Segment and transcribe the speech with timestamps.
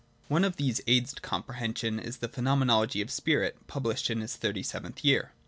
[0.29, 4.35] One of these aids to comprehension is the Pheno menology of Spirit, published in his
[4.35, 5.31] thirty seventh year.